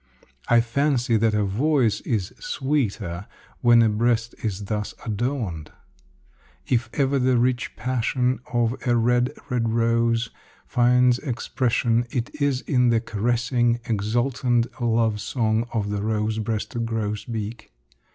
[0.47, 3.27] I fancy that a voice is sweeter
[3.59, 5.71] when a breast is thus adorned.
[6.65, 10.31] If ever the rich passion of a red, red rose
[10.65, 17.69] finds expression, it is in the caressing, exultant love song of the rose breasted grosbeak.